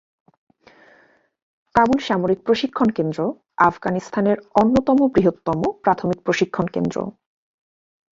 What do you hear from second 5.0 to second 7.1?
বৃহত্তম প্রাথমিক প্রশিক্ষণ কেন্দ্র।